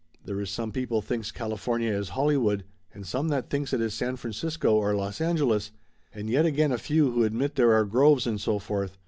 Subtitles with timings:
[0.25, 4.15] There is some people thinks California is Hollywood, and some that thinks it is San
[4.15, 5.73] Francisco or Los Angeles,
[6.11, 8.97] and yet again a few who admit there are groves, and so forth.